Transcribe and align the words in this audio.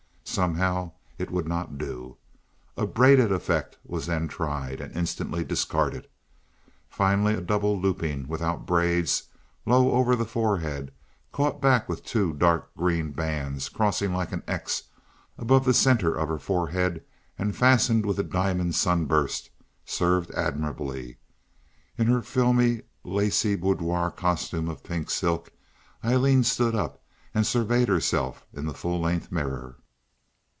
Somehow 0.23 0.93
it 1.17 1.29
would 1.29 1.45
not 1.45 1.77
do. 1.77 2.15
A 2.77 2.87
braided 2.87 3.33
effect 3.33 3.77
was 3.83 4.05
then 4.05 4.29
tried, 4.29 4.79
and 4.79 4.95
instantly 4.95 5.43
discarded; 5.43 6.07
finally 6.89 7.33
a 7.33 7.41
double 7.41 7.77
looping, 7.77 8.29
without 8.29 8.65
braids, 8.65 9.23
low 9.65 9.91
over 9.91 10.15
the 10.15 10.23
forehead, 10.23 10.93
caught 11.33 11.59
back 11.59 11.89
with 11.89 12.05
two 12.05 12.31
dark 12.33 12.73
green 12.77 13.11
bands, 13.11 13.67
crossing 13.67 14.13
like 14.13 14.31
an 14.31 14.41
X 14.47 14.83
above 15.37 15.65
the 15.65 15.73
center 15.73 16.15
of 16.15 16.29
her 16.29 16.39
forehead 16.39 17.03
and 17.37 17.53
fastened 17.53 18.05
with 18.05 18.17
a 18.17 18.23
diamond 18.23 18.73
sunburst, 18.73 19.49
served 19.83 20.31
admirably. 20.31 21.17
In 21.97 22.07
her 22.07 22.21
filmy, 22.21 22.83
lacy 23.03 23.57
boudoir 23.57 24.09
costume 24.09 24.69
of 24.69 24.81
pink 24.81 25.09
silk 25.09 25.51
Aileen 26.05 26.45
stood 26.45 26.73
up 26.73 27.03
and 27.33 27.45
surveyed 27.45 27.89
herself 27.89 28.45
in 28.53 28.65
the 28.65 28.73
full 28.73 29.01
length 29.01 29.29
mirror. 29.29 29.75